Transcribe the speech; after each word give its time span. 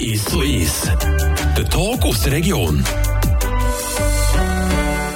Ist 0.00 0.28
so 0.28 0.42
ist. 0.42 0.86
Der 1.56 1.64
Talk 1.68 2.04
aus 2.04 2.22
der 2.22 2.32
Region. 2.32 2.84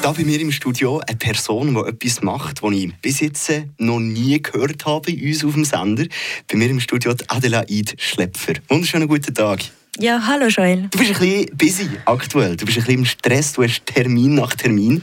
Da 0.03 0.13
bei 0.13 0.25
mir 0.25 0.41
im 0.41 0.51
Studio 0.51 1.01
eine 1.07 1.17
Person, 1.17 1.75
die 1.75 1.81
etwas 1.89 2.23
macht, 2.23 2.63
was 2.63 2.73
ich 2.73 2.95
bis 3.03 3.21
jetzt 3.21 3.53
noch 3.79 4.01
nie 4.01 4.41
gehört 4.41 4.87
habe 4.87 5.13
bei 5.13 5.29
uns 5.29 5.45
auf 5.45 5.55
dem 5.55 5.65
Sender. 5.65 6.07
Bei 6.51 6.57
mir 6.57 6.71
im 6.71 6.81
Studio 6.81 7.15
Adelaide 7.29 7.93
Schlepfer. 7.99 8.55
Wunderschönen 8.69 9.07
guten 9.07 9.35
Tag. 9.35 9.61
Ja, 9.99 10.23
hallo 10.27 10.47
Joel. 10.47 10.89
Du 10.91 10.99
bist 10.99 11.11
ein 11.11 11.19
bisschen 11.19 11.57
busy 11.57 11.89
aktuell. 12.05 12.57
Du 12.57 12.65
bist 12.65 12.79
ein 12.79 12.85
bisschen 12.85 13.01
im 13.01 13.05
Stress. 13.05 13.53
Du 13.53 13.65
hast 13.65 13.85
Termin 13.85 14.37
nach 14.37 14.55
Termin. 14.55 15.03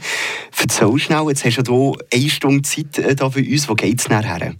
Erzähl 0.58 0.98
schnell, 0.98 1.26
jetzt 1.28 1.44
hast 1.44 1.68
du 1.68 1.94
hier 2.10 2.20
eine 2.20 2.30
Stunde 2.30 2.62
Zeit 2.62 2.98
äh, 2.98 3.14
da 3.14 3.28
bei 3.28 3.46
uns. 3.46 3.68
Wo 3.68 3.74
geht 3.74 4.00
es 4.00 4.08
nachher? 4.08 4.54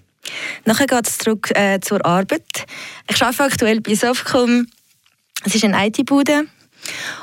Nachher 0.64 0.86
geht 0.86 1.06
es 1.06 1.18
zurück 1.18 1.50
äh, 1.54 1.80
zur 1.80 2.04
Arbeit. 2.04 2.66
Ich 3.08 3.22
arbeite 3.22 3.44
aktuell 3.44 3.80
bei 3.80 3.94
Softcom. 3.94 4.66
Es 5.44 5.54
ist 5.54 5.64
eine 5.64 5.86
IT-Bude. 5.86 6.44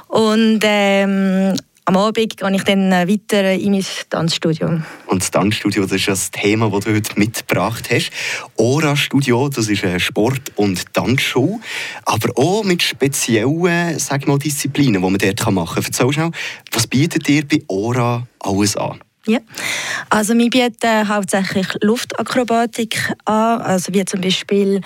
Und 0.08 0.60
ähm, 0.64 1.56
am 1.86 1.98
Abend 1.98 2.16
gehe 2.16 2.52
ich 2.56 2.64
dann 2.64 2.92
äh, 2.92 3.08
weiter 3.08 3.52
in 3.54 3.72
mein 3.72 3.86
Tanzstudio. 4.10 4.82
Und 5.08 5.22
das 5.22 5.32
Tanzstudio, 5.32 5.84
das 5.84 5.94
ist 5.94 6.08
das 6.08 6.32
Thema, 6.32 6.70
das 6.70 6.86
du 6.86 6.94
heute 6.94 7.20
mitgebracht 7.20 7.90
hast. 7.92 8.10
Ora 8.56 8.96
Studio, 8.96 9.50
das 9.50 9.68
ist 9.68 9.84
eine 9.84 10.00
Sport- 10.00 10.54
und 10.56 10.94
Tanzshow, 10.94 11.60
aber 12.06 12.30
auch 12.38 12.64
mit 12.64 12.84
speziellen 12.84 14.00
sag 14.00 14.28
mal, 14.28 14.40
Disziplinen, 14.40 15.02
die 15.02 15.10
man 15.10 15.18
dort 15.18 15.52
machen 15.52 15.76
kann. 15.76 15.84
Erzähl 15.86 16.14
schnell, 16.14 16.32
was 16.72 16.88
bietet 16.88 17.28
ihr 17.28 17.46
bei 17.46 17.62
Ora 17.68 18.28
alles 18.40 18.78
an? 18.78 19.00
Ja, 19.26 19.40
also 20.10 20.34
wir 20.38 20.50
bieten 20.50 21.08
hauptsächlich 21.08 21.68
Luftakrobatik 21.82 23.14
an, 23.26 23.62
also 23.62 23.94
wie 23.94 24.04
zum 24.04 24.20
Beispiel 24.20 24.82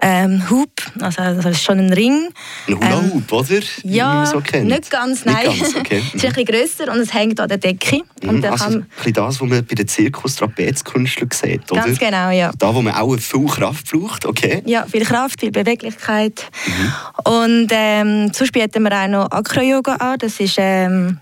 ähm, 0.00 0.42
Hoop, 0.50 0.70
also 1.00 1.22
das 1.22 1.44
ist 1.46 1.64
schon 1.64 1.78
ein 1.78 1.92
Ring. 1.92 2.28
Ein 2.68 2.76
Hula 2.76 3.02
Hoop, 3.02 3.32
ähm, 3.32 3.38
oder? 3.38 3.60
Ja, 3.82 4.26
so 4.26 4.40
nicht 4.40 4.90
ganz, 4.90 5.24
nein. 5.24 5.48
Nicht 5.48 5.62
ganz, 5.62 5.76
okay. 5.76 6.02
es 6.08 6.14
ist 6.14 6.24
ein 6.24 6.32
bisschen 6.32 6.44
grösser 6.44 6.92
und 6.92 7.00
es 7.00 7.14
hängt 7.14 7.40
an 7.40 7.48
der 7.48 7.58
Decke. 7.58 8.02
Mhm, 8.22 8.28
und 8.28 8.44
also 8.44 8.64
kann... 8.64 8.86
ein 9.04 9.12
das, 9.12 9.40
was 9.40 9.48
man 9.48 9.64
bei 9.64 9.74
den 9.74 9.88
Zirkus-Trapezkünstlern 9.88 11.30
sieht, 11.32 11.72
oder? 11.72 11.82
Ganz 11.82 11.98
genau, 11.98 12.30
ja. 12.30 12.50
Da, 12.58 12.74
wo 12.74 12.82
man 12.82 12.94
auch 12.94 13.16
viel 13.16 13.46
Kraft 13.46 13.90
braucht, 13.90 14.26
okay? 14.26 14.62
Ja, 14.66 14.84
viel 14.86 15.04
Kraft, 15.04 15.40
viel 15.40 15.50
Beweglichkeit. 15.50 16.44
Mhm. 16.66 17.32
Und 17.32 17.68
ähm, 17.70 18.32
sonst 18.34 18.52
bieten 18.52 18.82
wir 18.82 18.92
auch 18.92 19.08
noch 19.08 19.30
Acro-Yoga 19.30 19.94
an. 19.96 20.18
Das 20.18 20.38
ist 20.40 20.56
ähm, 20.58 21.20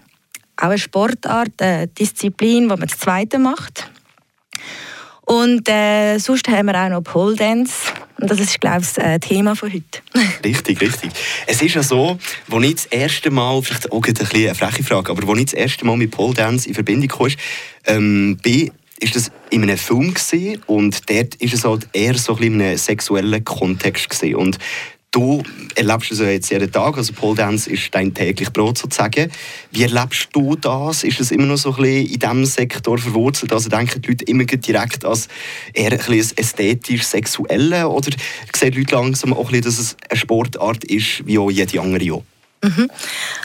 auch 0.56 0.64
eine 0.64 0.78
Sportart, 0.78 1.50
eine 1.60 1.88
Disziplin, 1.88 2.62
die 2.62 2.68
man 2.68 2.80
das 2.80 2.98
Zweite 2.98 3.38
macht. 3.38 3.90
Und 5.26 5.68
äh, 5.68 6.18
sonst 6.18 6.48
haben 6.48 6.66
wir 6.66 6.84
auch 6.84 6.88
noch 6.90 7.02
Pole 7.02 7.34
Dance. 7.34 7.74
Und 8.20 8.30
das 8.30 8.38
ist, 8.38 8.60
glaube 8.60 8.82
ich, 8.82 8.92
das 8.92 8.98
äh, 8.98 9.18
Thema 9.18 9.56
von 9.56 9.72
heute. 9.72 10.00
richtig, 10.44 10.80
richtig. 10.80 11.10
Es 11.46 11.62
ist 11.62 11.74
ja 11.74 11.82
so, 11.82 12.18
als 12.50 12.64
ich 12.64 12.74
das 12.74 12.86
erste 12.86 13.30
Mal, 13.30 13.62
vielleicht 13.62 13.90
auch 13.90 14.02
ein 14.04 14.14
bisschen 14.14 14.46
eine 14.46 14.54
freche 14.54 14.84
Frage, 14.84 15.10
aber 15.10 15.28
als 15.28 15.38
ich 15.38 15.44
das 15.46 15.54
erste 15.54 15.86
Mal 15.86 15.96
mit 15.96 16.10
Pole 16.10 16.34
Dance 16.34 16.68
in 16.68 16.74
Verbindung 16.74 17.08
kam, 17.08 17.28
ähm, 17.86 18.36
bin, 18.42 18.70
ist 19.00 19.16
das 19.16 19.30
in 19.50 19.62
einem 19.62 19.76
Film 19.76 20.14
und 20.66 21.10
dort 21.10 21.34
ist 21.36 21.54
es 21.54 21.64
halt 21.64 21.88
eher 21.92 22.16
so 22.16 22.36
in 22.36 22.60
einem 22.60 22.78
sexuellen 22.78 23.44
Kontext. 23.44 24.22
Und 24.22 24.58
Du 25.14 25.44
erlebst 25.76 26.10
es 26.10 26.18
ja 26.18 26.26
jetzt 26.26 26.50
jeden 26.50 26.72
Tag, 26.72 26.96
also 26.96 27.12
Pole 27.12 27.36
Dance 27.36 27.70
ist 27.70 27.94
dein 27.94 28.12
täglich 28.12 28.52
Brot 28.52 28.78
sozusagen. 28.78 29.30
Wie 29.70 29.84
erlebst 29.84 30.30
du 30.32 30.56
das? 30.56 31.04
Ist 31.04 31.20
es 31.20 31.30
immer 31.30 31.46
noch 31.46 31.56
so 31.56 31.70
ein 31.70 31.76
bisschen 31.76 32.06
in 32.06 32.18
diesem 32.18 32.44
Sektor 32.44 32.98
verwurzelt? 32.98 33.52
Also 33.52 33.68
denken 33.68 34.02
die 34.02 34.08
Leute 34.08 34.24
immer 34.24 34.44
direkt 34.44 35.04
als 35.04 35.28
eher 35.72 35.92
ein 35.92 35.98
bisschen 35.98 36.36
ästhetisch 36.36 37.04
sexuelle 37.04 37.88
oder 37.88 38.10
sehen 38.56 38.72
die 38.72 38.80
Leute 38.80 38.96
langsam 38.96 39.32
auch 39.34 39.52
ein 39.52 39.52
bisschen, 39.52 39.62
dass 39.62 39.78
es 39.78 39.96
eine 40.10 40.18
Sportart 40.18 40.82
ist, 40.82 41.24
wie 41.24 41.38
auch 41.38 41.48
jede 41.48 41.80
andere 41.80 42.14
auch? 42.14 42.24
Mhm. 42.64 42.90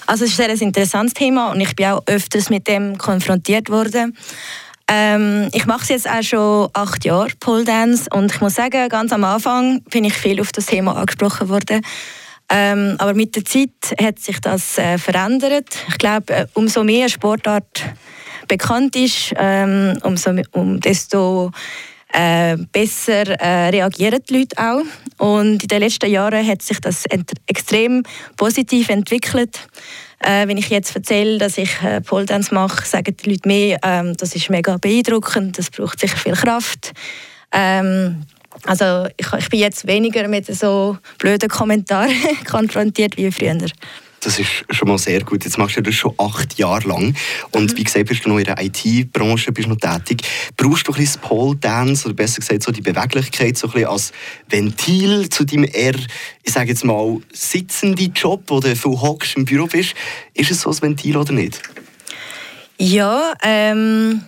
Also 0.07 0.25
es 0.25 0.31
ist 0.31 0.41
ein 0.41 0.57
sehr 0.57 0.67
interessantes 0.67 1.13
Thema 1.13 1.51
und 1.51 1.61
ich 1.61 1.75
bin 1.75 1.85
auch 1.85 2.01
öfters 2.07 2.49
mit 2.49 2.67
dem 2.67 2.97
konfrontiert 2.97 3.69
worden. 3.69 4.17
Ähm, 4.91 5.49
ich 5.53 5.67
mache 5.67 5.83
es 5.83 5.89
jetzt 5.89 6.09
auch 6.09 6.23
schon 6.23 6.69
acht 6.73 7.05
Jahre, 7.05 7.29
Pole 7.39 7.63
Dance, 7.63 8.09
und 8.11 8.33
ich 8.33 8.41
muss 8.41 8.55
sagen, 8.55 8.89
ganz 8.89 9.13
am 9.13 9.23
Anfang 9.23 9.83
bin 9.83 10.03
ich 10.03 10.15
viel 10.15 10.41
auf 10.41 10.51
das 10.51 10.65
Thema 10.65 10.95
angesprochen 10.95 11.47
worden. 11.47 11.81
Ähm, 12.51 12.95
aber 12.97 13.13
mit 13.13 13.35
der 13.35 13.45
Zeit 13.45 13.69
hat 14.01 14.17
sich 14.17 14.41
das 14.41 14.79
äh, 14.79 14.97
verändert. 14.97 15.77
Ich 15.89 15.99
glaube, 15.99 16.33
äh, 16.33 16.45
umso 16.55 16.83
mehr 16.83 17.07
Sportart 17.07 17.85
bekannt 18.47 18.95
ist, 18.95 19.31
ähm, 19.37 19.99
umso 20.01 20.31
um, 20.53 20.79
desto 20.79 21.51
äh, 22.13 22.57
besser 22.71 23.27
äh, 23.39 23.69
reagieren 23.69 24.19
die 24.27 24.39
Leute 24.39 24.57
auch. 24.57 24.83
Und 25.17 25.63
in 25.63 25.67
den 25.67 25.79
letzten 25.79 26.09
Jahren 26.09 26.45
hat 26.45 26.61
sich 26.61 26.79
das 26.79 27.05
extrem 27.47 28.03
positiv 28.35 28.89
entwickelt. 28.89 29.67
Äh, 30.19 30.47
wenn 30.47 30.57
ich 30.57 30.69
jetzt 30.69 30.95
erzähle, 30.95 31.37
dass 31.37 31.57
ich 31.57 31.81
äh, 31.81 32.01
Pole 32.01 32.25
Dance 32.25 32.53
mache, 32.53 32.85
sagen 32.85 33.15
die 33.15 33.29
Leute 33.29 33.47
mehr, 33.47 33.79
ähm, 33.83 34.17
das 34.17 34.35
ist 34.35 34.49
mega 34.49 34.77
beeindruckend, 34.77 35.57
das 35.57 35.69
braucht 35.69 35.99
sicher 35.99 36.17
viel 36.17 36.33
Kraft. 36.33 36.91
Ähm, 37.51 38.23
also 38.65 39.07
ich, 39.15 39.31
ich, 39.37 39.49
bin 39.49 39.59
jetzt 39.59 39.87
weniger 39.87 40.27
mit 40.27 40.45
so 40.47 40.97
blöden 41.17 41.47
Kommentaren 41.47 42.11
konfrontiert 42.49 43.15
wie 43.15 43.31
früher. 43.31 43.57
Das 44.21 44.37
ist 44.37 44.65
schon 44.69 44.87
mal 44.87 44.97
sehr 44.97 45.23
gut. 45.23 45.45
Jetzt 45.45 45.57
machst 45.57 45.77
du 45.77 45.81
das 45.81 45.95
schon 45.95 46.13
acht 46.17 46.57
Jahre 46.57 46.87
lang. 46.87 47.15
Und 47.51 47.73
mhm. 47.73 47.77
wie 47.77 47.83
gesagt, 47.83 48.07
bist 48.07 48.25
du 48.25 48.29
noch 48.29 48.37
in 48.37 48.45
der 48.45 48.61
IT-Branche 48.61 49.51
bist 49.51 49.67
noch 49.67 49.77
tätig. 49.77 50.21
Brauchst 50.57 50.87
du 50.87 50.91
ein 50.91 50.97
bisschen 50.97 51.21
Pole 51.21 51.55
Dance 51.57 52.05
oder 52.05 52.15
besser 52.15 52.41
gesagt 52.41 52.63
so 52.63 52.71
die 52.71 52.81
Beweglichkeit 52.81 53.57
so 53.57 53.67
ein 53.67 53.73
bisschen 53.73 53.89
als 53.89 54.11
Ventil 54.49 55.29
zu 55.29 55.45
deinem 55.45 55.69
eher, 55.71 55.95
ich 56.43 56.53
sage 56.53 56.69
jetzt 56.69 56.83
mal, 56.83 57.19
sitzenden 57.31 58.13
Job, 58.13 58.43
wo 58.47 58.59
du 58.59 58.75
viel 58.75 58.91
hockst 58.91 59.37
im 59.37 59.45
Büro 59.45 59.67
bist? 59.67 59.93
Ist 60.33 60.51
es 60.51 60.61
so 60.61 60.69
ein 60.69 60.81
Ventil 60.81 61.17
oder 61.17 61.33
nicht? 61.33 61.61
Ja, 62.77 63.33
ähm, 63.43 64.21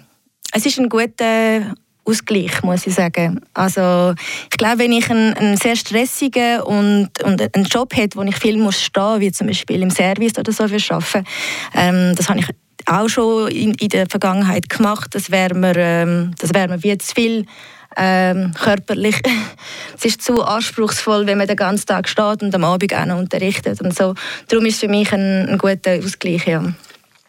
es 0.51 0.65
ist 0.65 0.79
ein 0.79 0.89
guter 0.89 1.73
Ausgleich, 2.03 2.63
muss 2.63 2.87
ich 2.87 2.95
sagen. 2.95 3.41
Also 3.53 4.13
ich 4.51 4.57
glaube, 4.57 4.79
wenn 4.79 4.91
ich 4.91 5.09
einen, 5.09 5.33
einen 5.33 5.57
sehr 5.57 5.75
stressigen 5.75 6.61
und, 6.61 7.09
und 7.23 7.55
einen 7.55 7.65
Job 7.65 7.95
habe, 7.95 8.09
wo 8.15 8.23
ich 8.23 8.35
viel 8.37 8.57
muss 8.57 8.81
stehen, 8.81 9.19
wie 9.19 9.31
zum 9.31 9.47
Beispiel 9.47 9.81
im 9.81 9.91
Service 9.91 10.37
oder 10.37 10.51
so 10.51 10.67
für 10.67 10.93
arbeiten, 10.93 11.27
ähm, 11.75 12.15
das 12.15 12.29
habe 12.29 12.39
ich 12.39 12.47
auch 12.87 13.07
schon 13.07 13.49
in, 13.49 13.73
in 13.75 13.89
der 13.89 14.07
Vergangenheit 14.09 14.69
gemacht. 14.69 15.13
Das 15.13 15.31
wäre 15.31 15.53
mir, 15.53 15.75
ähm, 15.75 16.33
das 16.39 16.53
wär 16.53 16.67
mir 16.67 16.81
wie 16.83 16.97
zu 16.97 17.13
viel 17.13 17.45
ähm, 17.97 18.53
körperlich. 18.53 19.21
es 19.97 20.05
ist 20.05 20.21
zu 20.21 20.43
anspruchsvoll, 20.43 21.27
wenn 21.27 21.37
man 21.37 21.47
den 21.47 21.55
ganzen 21.55 21.85
Tag 21.85 22.07
steht 22.07 22.41
und 22.41 22.53
am 22.55 22.63
Abend 22.63 22.93
auch 22.93 23.05
noch 23.05 23.17
unterrichtet 23.17 23.81
und 23.81 23.95
so. 23.95 24.15
Darum 24.47 24.65
ist 24.65 24.75
es 24.75 24.79
für 24.79 24.87
mich 24.87 25.11
ein, 25.13 25.49
ein 25.49 25.57
guter 25.57 25.99
Ausgleich. 26.03 26.47
Ja. 26.47 26.73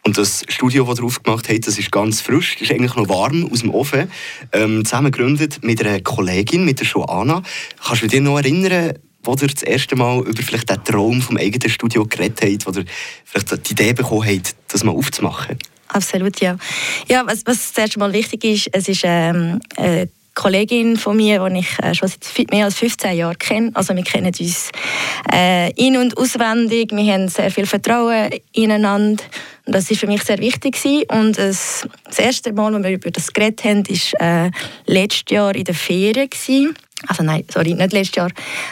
Und 0.05 0.17
das 0.17 0.43
Studio, 0.49 0.83
das 0.83 0.99
ihr 0.99 1.05
aufgemacht 1.05 1.47
habt, 1.47 1.65
das 1.65 1.79
ist 1.79 1.91
ganz 1.91 2.19
frisch, 2.19 2.57
ist 2.61 2.71
eigentlich 2.71 2.95
noch 2.95 3.07
warm 3.07 3.49
aus 3.49 3.61
dem 3.61 3.69
Ofen. 3.73 4.11
Ähm, 4.51 4.83
zusammen 4.83 5.11
gegründet 5.11 5.63
mit 5.63 5.85
einer 5.85 6.01
Kollegin, 6.01 6.65
mit 6.65 6.81
der 6.81 6.87
Joanna. 6.87 7.41
Kannst 7.81 8.03
du 8.03 8.07
dich 8.07 8.19
noch 8.19 8.37
erinnern, 8.37 8.93
wo 9.23 9.31
ihr 9.39 9.47
das 9.47 9.63
erste 9.63 9.95
Mal 9.95 10.19
über 10.19 10.43
vielleicht 10.43 10.69
den 10.69 10.83
Traum 10.83 11.21
vom 11.21 11.37
eigenen 11.37 11.69
Studio 11.69 12.05
geredet 12.05 12.41
habt, 12.41 12.67
wo 12.67 12.77
ihr 12.77 12.85
vielleicht 13.23 13.69
die 13.69 13.71
Idee 13.71 13.93
bekommen 13.93 14.27
habt, 14.27 14.55
das 14.67 14.83
mal 14.83 14.91
aufzumachen? 14.91 15.57
Absolut, 15.87 16.41
ja. 16.41 16.57
Ja, 17.07 17.25
was, 17.25 17.45
was 17.45 17.71
das 17.71 17.77
erste 17.77 17.99
Mal 17.99 18.11
wichtig 18.11 18.43
ist, 18.43 18.69
es 18.73 18.89
ist 18.89 19.03
ähm, 19.05 19.61
eine 19.77 20.09
Kollegin 20.35 20.97
von 20.97 21.15
mir, 21.17 21.47
die 21.47 21.59
ich 21.59 21.79
äh, 21.79 21.93
schon 21.93 22.09
seit 22.09 22.51
mehr 22.51 22.65
als 22.65 22.75
15 22.75 23.15
Jahren 23.15 23.37
kenne. 23.37 23.71
Also 23.73 23.95
wir 23.95 24.03
kennen 24.03 24.33
uns 24.39 24.69
äh, 25.31 25.71
in- 25.73 25.97
und 25.97 26.17
auswendig, 26.17 26.91
wir 26.91 27.13
haben 27.13 27.27
sehr 27.27 27.51
viel 27.51 27.65
Vertrauen 27.65 28.29
ineinander 28.51 29.23
das 29.65 29.89
war 29.89 29.97
für 29.97 30.07
mich 30.07 30.23
sehr 30.23 30.39
wichtig. 30.39 30.77
Und 31.09 31.37
das, 31.37 31.87
das 32.05 32.19
erste 32.19 32.51
Mal, 32.53 32.75
als 32.75 32.83
wir 32.83 32.91
über 32.91 33.11
das 33.11 33.31
geredet 33.31 33.63
haben, 33.63 33.87
war 33.87 34.45
äh, 34.45 34.51
letztes 34.85 35.23
Jahr 35.29 35.55
in 35.55 35.63
der 35.63 35.75
Ferien. 35.75 36.29
Also 37.07 37.23
nein, 37.23 37.45
sorry, 37.51 37.73
nicht 37.73 37.93
letztes 37.93 38.15
Jahr, 38.15 38.29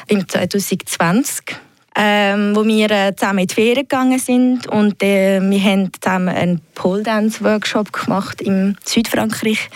im 0.07 0.27
2020. 0.27 1.55
Ähm, 1.93 2.55
wo 2.55 2.65
wir 2.65 2.89
äh, 2.89 3.13
zusammen 3.13 3.39
in 3.39 3.47
die 3.47 3.53
Ferien 3.53 3.75
gegangen 3.75 4.17
sind 4.17 4.65
und 4.67 5.03
äh, 5.03 5.41
wir 5.41 5.61
haben 5.61 5.91
zusammen 5.91 6.29
einen 6.29 6.61
Pole 6.73 7.03
Dance 7.03 7.43
Workshop 7.43 7.91
gemacht 7.91 8.41
in 8.41 8.77
Südfrankreich 8.85 9.69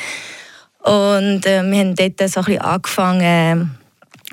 und 0.86 1.46
äh, 1.48 1.64
wir 1.64 1.80
haben 1.80 1.96
dort 1.96 2.30
so 2.30 2.42
ein 2.42 2.46
bisschen 2.46 2.62
angefangen 2.62 3.76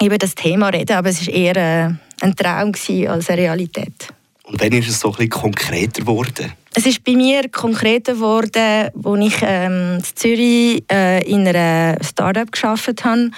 über 0.02 0.18
das 0.18 0.34
Thema 0.34 0.70
zu 0.70 0.78
reden, 0.78 0.96
aber 0.96 1.08
es 1.08 1.26
war 1.26 1.34
eher 1.34 1.56
äh, 1.56 1.90
ein 2.20 2.36
Traum 2.36 2.72
als 3.08 3.30
eine 3.30 3.42
Realität. 3.42 4.08
Und 4.44 4.60
wann 4.60 4.72
ist 4.72 4.88
es 4.88 5.00
so 5.00 5.08
ein 5.08 5.12
bisschen 5.12 5.30
konkreter 5.30 6.02
geworden? 6.02 6.52
Es 6.74 6.84
ist 6.84 7.04
bei 7.04 7.12
mir 7.12 7.48
konkreter 7.48 8.14
geworden, 8.14 8.90
als 9.02 9.26
ich 9.26 9.42
ähm, 9.42 9.96
in 9.96 10.04
Zürich 10.14 10.84
äh, 10.90 11.22
in 11.24 11.48
einer 11.48 11.96
Startup 12.04 12.50
geschafft 12.50 13.02
habe. 13.04 13.30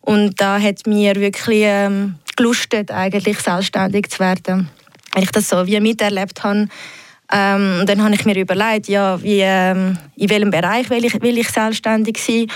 Und 0.00 0.40
da 0.40 0.58
hat 0.58 0.86
mir 0.86 1.14
wirklich 1.16 1.62
ähm, 1.64 2.14
gelustet, 2.36 2.90
eigentlich 2.90 3.38
selbstständig 3.38 4.08
zu 4.10 4.20
werden. 4.20 4.70
Wenn 5.12 5.22
ich 5.22 5.30
das 5.30 5.48
so 5.48 5.66
wie 5.66 5.78
miterlebt 5.80 6.42
habe, 6.42 6.68
ähm, 7.32 7.84
dann 7.86 8.02
habe 8.02 8.14
ich 8.14 8.24
mir 8.26 8.36
überlegt, 8.36 8.88
ja, 8.88 9.20
wie, 9.22 9.40
ähm, 9.40 9.96
in 10.16 10.28
welchem 10.28 10.50
Bereich 10.50 10.90
will 10.90 11.04
ich, 11.04 11.20
will 11.22 11.38
ich 11.38 11.48
selbstständig 11.48 12.18
sein. 12.18 12.46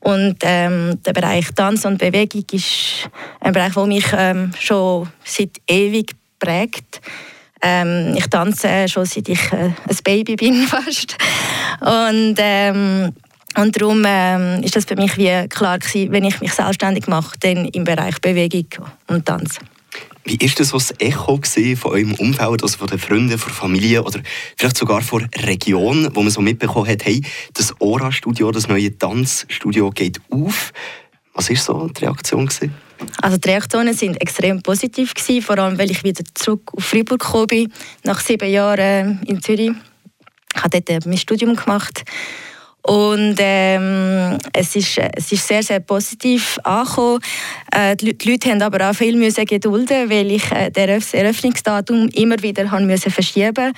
Und 0.00 0.36
ähm, 0.42 0.98
der 1.04 1.12
Bereich 1.12 1.52
Tanz 1.54 1.84
und 1.84 1.98
Bewegung 1.98 2.44
ist 2.50 3.08
ein 3.40 3.52
Bereich, 3.52 3.74
der 3.74 3.86
mich 3.86 4.06
ähm, 4.16 4.52
schon 4.58 5.08
seit 5.22 5.60
ewig 5.68 6.12
prägt. 6.40 7.00
Ähm, 7.60 8.14
ich 8.16 8.26
tanze 8.26 8.88
schon 8.88 9.04
seit 9.04 9.28
ich 9.28 9.52
äh, 9.52 9.66
ein 9.66 9.96
Baby 10.02 10.34
bin 10.34 10.54
fast. 10.66 11.16
Und, 11.80 12.34
ähm, 12.38 13.12
und 13.56 13.80
darum 13.80 14.02
ähm, 14.04 14.62
ist 14.64 14.74
das 14.74 14.86
für 14.86 14.96
mich 14.96 15.16
wie 15.18 15.46
klar 15.48 15.78
gewesen, 15.78 16.10
wenn 16.10 16.24
ich 16.24 16.40
mich 16.40 16.52
selbstständig 16.52 17.06
mache, 17.06 17.36
dann 17.38 17.66
im 17.66 17.84
Bereich 17.84 18.20
Bewegung 18.20 18.86
und 19.06 19.26
Tanz. 19.26 19.60
Wie 20.24 20.36
ist 20.36 20.60
das, 20.60 20.72
was 20.72 20.94
Echo 20.98 21.40
von 21.76 21.92
eurem 21.92 22.14
Umfeld, 22.14 22.62
also 22.62 22.78
von 22.78 22.86
den 22.86 22.98
Freunden, 22.98 23.36
von 23.38 23.48
der 23.48 23.56
Familie 23.56 24.02
oder 24.04 24.20
vielleicht 24.56 24.76
sogar 24.76 25.02
von 25.02 25.28
der 25.34 25.48
Region, 25.48 26.08
wo 26.14 26.22
man 26.22 26.30
so 26.30 26.40
mitbekommen 26.40 26.88
hat, 26.88 27.04
hey, 27.04 27.22
das 27.54 27.74
Ora-Studio, 27.80 28.52
das 28.52 28.68
neue 28.68 28.96
Tanzstudio 28.96 29.90
geht 29.90 30.20
auf. 30.30 30.72
Was 31.34 31.48
war 31.48 31.56
so 31.56 31.88
die 31.88 32.04
Reaktion? 32.04 32.46
Gewesen? 32.46 32.74
Also 33.20 33.36
die 33.36 33.48
Reaktionen 33.48 34.00
waren 34.00 34.16
extrem 34.16 34.62
positiv 34.62 35.14
gewesen, 35.14 35.42
vor 35.42 35.58
allem 35.58 35.76
weil 35.76 35.90
ich 35.90 36.04
wieder 36.04 36.22
zurück 36.34 36.70
auf 36.76 36.84
Freiburg 36.84 37.20
gekommen 37.20 37.46
bin, 37.48 37.72
nach 38.04 38.20
sieben 38.20 38.48
Jahren 38.48 39.22
in 39.26 39.42
Zürich. 39.42 39.72
Ich 40.54 40.62
habe 40.62 40.80
dort 40.80 41.06
mein 41.06 41.16
Studium 41.16 41.56
gemacht 41.56 42.04
und 42.82 43.36
ähm, 43.38 44.38
es, 44.52 44.74
ist, 44.74 44.98
es 44.98 45.30
ist 45.30 45.46
sehr, 45.46 45.62
sehr 45.62 45.80
positiv 45.80 46.58
angekommen. 46.64 47.20
Äh, 47.70 47.96
die, 47.96 48.16
die 48.16 48.30
Leute 48.30 48.50
haben 48.50 48.62
aber 48.62 48.90
auch 48.90 48.94
viel 48.94 49.16
müssen 49.16 49.44
gedulden, 49.44 50.10
weil 50.10 50.32
ich 50.32 50.50
äh, 50.50 50.70
das 50.70 51.14
Eröffnungsdatum 51.14 52.08
immer 52.08 52.42
wieder 52.42 52.70
haben 52.70 52.86
müssen 52.86 53.12
verschieben 53.12 53.72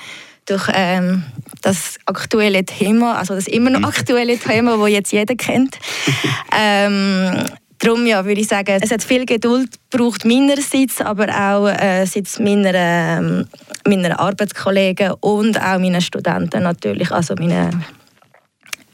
durch 0.47 0.69
ähm, 0.73 1.23
das 1.61 1.97
aktuelle 2.05 2.63
Thema, 2.63 3.17
also 3.17 3.33
das 3.33 3.47
immer 3.47 3.71
noch 3.71 3.79
mhm. 3.79 3.85
aktuelle 3.85 4.37
Thema, 4.37 4.77
das 4.77 4.89
jetzt 4.89 5.11
jeder 5.11 5.35
kennt. 5.35 5.77
ähm, 6.57 7.45
Darum 7.79 8.07
ja, 8.07 8.23
würde 8.25 8.39
ich 8.39 8.47
sagen, 8.47 8.79
es 8.81 8.89
hat 8.89 9.03
viel 9.03 9.25
Geduld 9.25 9.69
gebraucht 9.91 10.23
meinerseits, 10.23 11.01
aber 11.01 11.27
auch 11.27 11.67
äh, 11.67 12.05
seitens 12.05 12.39
meiner, 12.39 12.73
äh, 12.73 13.45
meiner 13.87 14.19
Arbeitskollegen 14.19 15.11
und 15.19 15.61
auch 15.61 15.77
meiner 15.77 15.99
Studenten 15.99 16.63
natürlich, 16.63 17.11
also 17.11 17.35
meine 17.37 17.69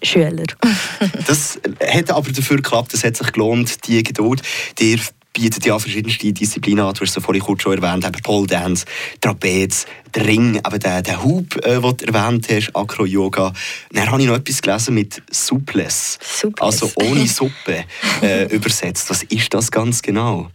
Schüler. 0.03 0.45
das 1.27 1.59
hat 1.85 2.11
aber 2.11 2.31
dafür 2.31 2.57
geklappt, 2.57 2.93
es 2.93 3.03
hat 3.03 3.17
sich 3.17 3.31
gelohnt, 3.31 3.87
die 3.87 4.03
Geduld. 4.03 4.41
Dir 4.79 4.99
bietet 5.33 5.65
ja 5.65 5.79
verschiedenste 5.79 6.31
Disziplinen 6.33 6.85
an. 6.85 6.93
Du 6.93 7.01
hast 7.01 7.15
es 7.15 7.23
vorhin 7.23 7.41
kurz 7.41 7.61
schon 7.61 7.81
erwähnt, 7.81 8.05
eben 8.05 8.21
Pole 8.21 8.47
Dance, 8.47 8.85
Trapez, 9.21 9.85
der 10.13 10.27
Ring, 10.27 10.55
eben 10.55 10.79
der, 10.79 11.01
der 11.01 11.23
Hub, 11.23 11.55
äh, 11.65 11.79
den 11.79 11.97
du 11.97 12.05
erwähnt 12.05 12.47
hast, 12.49 12.75
Acro-Yoga. 12.75 13.53
Dann 13.91 14.11
habe 14.11 14.21
ich 14.21 14.27
noch 14.27 14.35
etwas 14.35 14.61
gelesen 14.61 14.93
mit 14.95 15.21
Suples. 15.31 16.19
Suples. 16.21 16.61
Also 16.61 16.91
ohne 16.95 17.27
Suppe 17.27 17.85
äh, 18.21 18.53
übersetzt. 18.53 19.09
Was 19.09 19.23
ist 19.23 19.53
das 19.53 19.71
ganz 19.71 20.01
genau? 20.01 20.49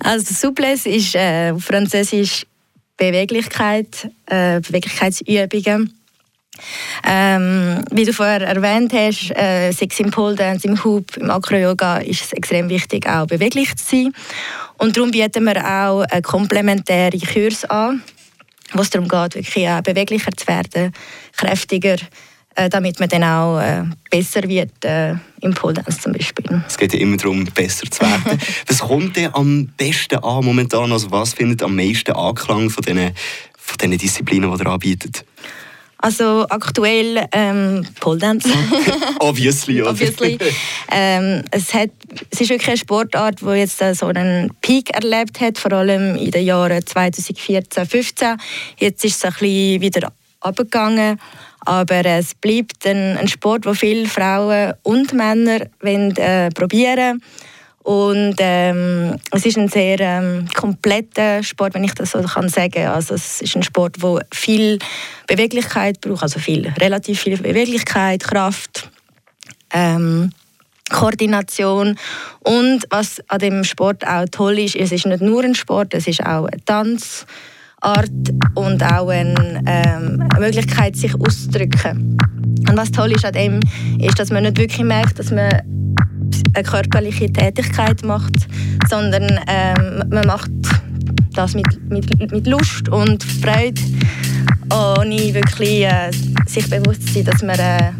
Also 0.00 0.32
Suples 0.34 0.86
ist 0.86 1.14
äh, 1.14 1.52
auf 1.54 1.64
Französisch 1.64 2.46
Beweglichkeit, 2.96 4.10
äh, 4.26 4.60
Beweglichkeitsübungen. 4.60 5.97
Ähm, 7.06 7.84
wie 7.90 8.04
du 8.04 8.12
vorher 8.12 8.42
erwähnt 8.42 8.92
hast, 8.92 9.30
äh, 9.30 9.70
sei 9.72 9.88
es 9.90 10.00
im 10.00 10.10
Pole 10.10 10.34
Dance, 10.34 10.66
im 10.66 10.82
Hub, 10.84 11.16
im 11.16 11.30
Acro-Yoga, 11.30 11.98
ist 11.98 12.24
es 12.24 12.32
extrem 12.32 12.68
wichtig, 12.68 13.08
auch 13.08 13.26
beweglich 13.26 13.74
zu 13.76 13.84
sein. 13.84 14.12
Und 14.78 14.96
darum 14.96 15.10
bieten 15.10 15.44
wir 15.44 15.56
auch 15.56 16.02
eine 16.02 16.22
komplementäre 16.22 17.18
Kurs 17.18 17.64
an, 17.64 18.02
wo 18.72 18.82
es 18.82 18.90
darum 18.90 19.08
geht, 19.08 19.34
wirklich 19.34 19.68
auch 19.68 19.82
beweglicher 19.82 20.30
zu 20.36 20.46
werden, 20.46 20.92
kräftiger, 21.36 21.96
äh, 22.54 22.68
damit 22.68 23.00
man 23.00 23.08
dann 23.08 23.24
auch 23.24 23.60
äh, 23.60 23.84
besser 24.10 24.42
wird 24.48 24.84
äh, 24.84 25.14
im 25.40 25.54
Pole 25.54 25.74
Dance 25.74 26.00
zum 26.00 26.12
Beispiel. 26.12 26.62
Es 26.66 26.76
geht 26.76 26.92
ja 26.92 27.00
immer 27.00 27.16
darum, 27.16 27.44
besser 27.44 27.90
zu 27.90 28.00
werden. 28.00 28.38
was 28.66 28.78
kommt 28.80 29.16
denn 29.16 29.32
am 29.34 29.66
besten 29.76 30.16
an 30.16 30.44
momentan? 30.44 30.92
Also 30.92 31.10
was 31.10 31.34
findet 31.34 31.62
am 31.62 31.76
meisten 31.76 32.12
Anklang 32.12 32.70
von 32.70 32.82
diesen, 32.82 33.12
von 33.56 33.78
diesen 33.80 33.98
Disziplinen, 33.98 34.52
die 34.52 34.62
ihr 34.62 34.66
anbietet? 34.66 35.24
Also 36.00 36.46
aktuell 36.48 37.26
ähm, 37.32 37.84
Pole 38.00 38.18
Dance. 38.18 38.48
Obviously? 39.18 39.82
Obviously. 39.82 40.38
Ähm, 40.90 41.42
es, 41.50 41.74
hat, 41.74 41.90
es 42.30 42.40
ist 42.40 42.50
wirklich 42.50 42.68
eine 42.68 42.76
Sportart, 42.76 43.40
die 43.40 43.46
jetzt 43.46 43.82
so 43.94 44.06
einen 44.06 44.52
Peak 44.60 44.90
erlebt 44.90 45.40
hat, 45.40 45.58
vor 45.58 45.72
allem 45.72 46.14
in 46.14 46.30
den 46.30 46.44
Jahren 46.44 46.86
2014, 46.86 47.70
2015. 47.70 48.36
Jetzt 48.78 49.04
ist 49.04 49.16
es 49.16 49.24
ein 49.24 49.32
bisschen 49.32 49.80
wieder 49.80 50.12
abgegangen, 50.40 51.18
aber 51.66 52.04
es 52.04 52.34
bleibt 52.34 52.86
ein, 52.86 53.16
ein 53.16 53.26
Sport, 53.26 53.66
wo 53.66 53.74
viele 53.74 54.06
Frauen 54.06 54.74
und 54.84 55.12
Männer 55.12 55.66
wollen, 55.80 56.16
äh, 56.16 56.50
probieren 56.50 57.20
wollen 57.20 57.22
und 57.82 58.36
ähm, 58.38 59.16
es 59.30 59.46
ist 59.46 59.56
ein 59.56 59.68
sehr 59.68 59.98
ähm, 60.00 60.46
kompletter 60.54 61.42
Sport, 61.42 61.74
wenn 61.74 61.84
ich 61.84 61.94
das 61.94 62.10
so 62.10 62.20
kann 62.22 62.48
sagen. 62.48 62.86
Also 62.86 63.14
es 63.14 63.40
ist 63.40 63.56
ein 63.56 63.62
Sport, 63.62 64.02
wo 64.02 64.20
viel 64.32 64.78
Beweglichkeit 65.26 66.00
braucht, 66.00 66.22
also 66.22 66.38
viel, 66.38 66.68
relativ 66.80 67.20
viel 67.20 67.38
Beweglichkeit, 67.38 68.24
Kraft, 68.24 68.90
ähm, 69.72 70.32
Koordination 70.90 71.98
und 72.40 72.84
was 72.90 73.22
an 73.28 73.38
dem 73.38 73.64
Sport 73.64 74.06
auch 74.06 74.24
toll 74.30 74.58
ist, 74.58 74.76
es 74.76 74.92
ist 74.92 75.06
nicht 75.06 75.22
nur 75.22 75.44
ein 75.44 75.54
Sport, 75.54 75.94
es 75.94 76.06
ist 76.06 76.20
auch 76.20 76.46
eine 76.46 76.64
Tanzart 76.64 77.26
und 78.54 78.82
auch 78.82 79.08
eine, 79.08 79.62
ähm, 79.66 80.26
eine 80.30 80.40
Möglichkeit, 80.40 80.96
sich 80.96 81.14
auszudrücken. 81.14 82.16
Und 82.68 82.76
was 82.76 82.90
toll 82.90 83.12
ist 83.12 83.24
an 83.24 83.32
dem, 83.32 83.60
ist, 83.98 84.18
dass 84.18 84.30
man 84.30 84.42
nicht 84.42 84.58
wirklich 84.58 84.84
merkt, 84.84 85.18
dass 85.18 85.30
man 85.30 85.50
eine 86.54 86.64
körperliche 86.64 87.32
Tätigkeit 87.32 88.02
macht, 88.04 88.34
sondern 88.88 89.40
ähm, 89.46 90.04
man 90.10 90.26
macht 90.26 90.50
das 91.34 91.54
mit, 91.54 91.66
mit, 91.88 92.32
mit 92.32 92.46
Lust 92.46 92.88
und 92.88 93.22
Freude, 93.22 93.80
ohne 94.72 95.34
wirklich 95.34 95.84
äh, 95.84 96.10
sich 96.46 96.68
bewusst 96.68 97.06
zu 97.08 97.14
sein, 97.14 97.24
dass 97.24 97.42
man 97.42 97.58
äh, 97.58 97.92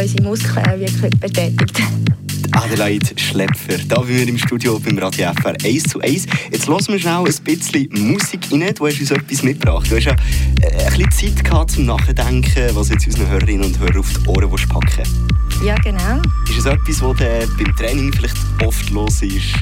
unsere 0.00 0.22
Muskeln 0.22 0.80
wirklich 0.80 1.20
betätigt. 1.20 1.82
Adelaide 2.52 3.06
Schlepfer, 3.16 3.78
da 3.88 4.06
wir 4.06 4.28
im 4.28 4.36
Studio 4.36 4.78
beim 4.78 4.98
Radio 4.98 5.32
FR 5.40 5.54
1 5.64 5.84
zu 5.84 6.00
1. 6.00 6.26
Jetzt 6.50 6.68
hören 6.68 6.86
wir 6.88 6.98
schnell 6.98 7.24
ein 7.24 7.44
bisschen 7.44 7.88
Musik 7.92 8.40
rein. 8.52 8.74
Du 8.74 8.86
hast 8.86 9.00
uns 9.00 9.10
etwas 9.10 9.42
mitgebracht. 9.42 9.90
Du 9.90 9.96
hast 9.96 10.04
ja 10.04 10.12
äh, 10.12 10.84
ein 10.84 10.98
bisschen 10.98 11.34
Zeit 11.34 11.44
gehabt 11.44 11.70
zum 11.70 11.86
Nachdenken, 11.86 12.74
was 12.74 12.90
jetzt 12.90 13.06
unseren 13.06 13.28
Hörerinnen 13.28 13.64
und 13.64 13.78
Hörern 13.78 13.98
auf 13.98 14.12
die 14.12 14.28
Ohren 14.28 14.50
packen 14.68 15.31
Ja, 15.64 15.76
genau. 15.76 16.20
Ist 16.50 16.58
es 16.58 16.66
etwas, 16.66 17.00
was 17.02 17.16
beim 17.18 17.76
Training 17.76 18.12
vielleicht 18.12 18.36
oft 18.66 18.90
los 18.90 19.22
ist? 19.22 19.54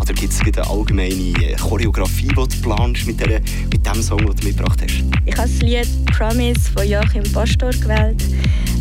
Oder 0.00 0.12
gibt 0.12 0.32
es 0.32 0.40
eine 0.40 0.68
allgemeine 0.68 1.54
Choreografie, 1.60 2.26
die 2.26 2.34
du 2.34 2.48
planst 2.60 3.06
mit, 3.06 3.20
der, 3.20 3.40
mit 3.72 3.86
dem 3.86 4.02
Song, 4.02 4.18
den 4.18 4.34
du 4.34 4.46
mitgebracht 4.48 4.82
hast? 4.82 5.04
Ich 5.24 5.36
habe 5.36 5.48
das 5.48 5.60
Lied 5.60 6.06
«Promise» 6.06 6.72
von 6.76 6.88
Joachim 6.88 7.22
Pastor 7.32 7.70
gewählt. 7.70 8.24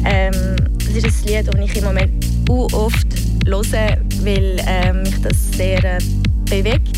Ähm, 0.03 0.56
das 0.80 1.03
ist 1.03 1.27
ein 1.27 1.44
Lied, 1.44 1.48
das 1.48 1.62
ich 1.63 1.77
im 1.77 1.84
Moment 1.84 2.25
oft 2.50 3.08
höre, 3.46 3.98
weil 4.24 4.60
äh, 4.65 4.94
mich 4.94 5.22
das 5.22 5.51
sehr 5.51 5.84
äh, 5.84 6.00
bewegt. 6.50 6.98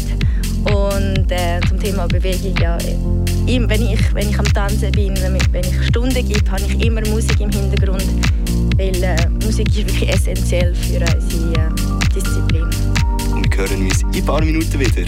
Und 0.65 1.31
äh, 1.31 1.59
zum 1.67 1.79
Thema 1.79 2.07
Bewegung, 2.07 2.55
ja, 2.61 2.77
wenn, 2.79 3.87
ich, 3.87 4.13
wenn 4.13 4.29
ich 4.29 4.39
am 4.39 4.45
Tanzen 4.45 4.91
bin, 4.91 5.13
wenn 5.21 5.35
ich, 5.35 5.53
wenn 5.53 5.63
ich 5.63 5.87
Stunden 5.87 6.27
gebe, 6.27 6.51
habe 6.51 6.61
ich 6.61 6.85
immer 6.85 7.01
Musik 7.07 7.39
im 7.39 7.51
Hintergrund, 7.51 8.03
weil 8.77 9.03
äh, 9.03 9.29
Musik 9.43 9.67
ist 9.69 9.87
wirklich 9.87 10.09
essentiell 10.09 10.73
für 10.73 10.99
unsere 10.99 11.53
äh, 11.53 12.13
Disziplin. 12.15 12.63
Und 13.33 13.49
wir 13.49 13.57
hören 13.57 13.85
uns 13.85 14.01
in 14.01 14.15
ein 14.15 14.25
paar 14.25 14.43
Minuten 14.43 14.79
wieder. 14.79 15.05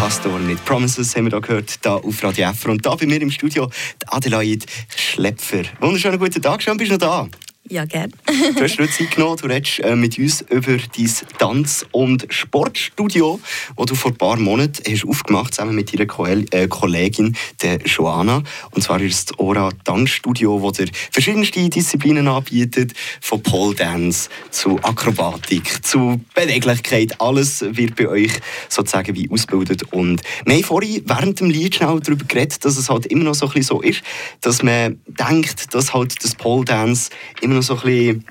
Pastor 0.00 0.38
mit 0.38 0.64
Promises 0.64 1.14
haben 1.14 1.26
wir 1.26 1.30
hier 1.30 1.42
gehört, 1.42 1.78
hier 1.82 1.92
auf 1.92 2.24
Radio 2.24 2.48
F. 2.48 2.64
Und 2.64 2.86
da 2.86 2.94
bei 2.94 3.04
mir 3.04 3.20
im 3.20 3.30
Studio 3.30 3.68
Adelaide 4.06 4.64
Schlepfer. 4.96 5.64
Wunderschönen 5.78 6.18
guten 6.18 6.40
Tag, 6.40 6.62
schön 6.62 6.78
bist 6.78 6.90
du 6.90 6.94
noch 6.94 7.28
da. 7.28 7.49
Ja, 7.68 7.84
gerne. 7.84 8.12
du 8.26 8.62
hast 8.62 8.78
dir 8.78 8.90
Zeit 8.90 9.10
genommen, 9.12 9.36
du 9.36 9.46
redest 9.46 9.80
äh, 9.80 9.94
mit 9.94 10.18
uns 10.18 10.40
über 10.48 10.76
dein 10.76 11.10
Tanz- 11.38 11.86
und 11.92 12.26
Sportstudio, 12.30 13.38
das 13.76 13.86
du 13.86 13.94
vor 13.94 14.10
ein 14.10 14.16
paar 14.16 14.38
Monaten 14.38 14.82
hast 14.90 15.04
aufgemacht 15.04 15.54
zusammen 15.54 15.76
mit 15.76 15.92
deiner 15.92 16.06
Ko 16.06 16.26
äh, 16.26 16.68
Kollegin, 16.68 17.36
der 17.62 17.78
Joana. 17.82 18.42
Und 18.72 18.82
zwar 18.82 19.00
ist 19.00 19.30
das 19.30 19.38
Ora 19.38 19.68
Tanzstudio, 19.84 20.60
wo 20.62 20.70
dir 20.70 20.88
verschiedenste 21.12 21.68
Disziplinen 21.68 22.26
anbietet, 22.28 22.94
von 23.20 23.42
Pole 23.42 23.74
Dance 23.76 24.30
zu 24.50 24.80
Akrobatik, 24.82 25.84
zu 25.84 26.20
Beweglichkeit. 26.34 27.20
Alles 27.20 27.60
wird 27.60 27.94
bei 27.94 28.08
euch 28.08 28.32
sozusagen 28.68 29.14
wie 29.14 29.30
ausgebildet. 29.30 29.82
Und 29.92 30.22
wir 30.44 30.54
haben 30.54 30.64
vorhin 30.64 31.02
während 31.04 31.38
dem 31.40 31.50
Lied 31.50 31.76
schnell 31.76 32.00
darüber 32.00 32.24
geredet, 32.24 32.64
dass 32.64 32.78
es 32.78 32.88
halt 32.88 33.06
immer 33.06 33.24
noch 33.24 33.34
so, 33.34 33.46
ein 33.46 33.52
bisschen 33.52 33.76
so 33.76 33.82
ist, 33.82 34.02
dass 34.40 34.62
man 34.62 35.00
denkt, 35.06 35.74
dass 35.74 35.92
halt 35.92 36.16
das 36.24 36.34
Pole 36.34 36.64
Dance 36.64 37.10
immer 37.40 37.49
noch 37.54 37.62
so 37.62 37.74
ein 37.74 37.80
bisschen 37.82 38.24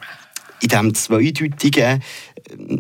in 0.62 0.68
diesem 0.68 0.94
Zweideutigen 0.94 1.84
äh, 1.84 2.00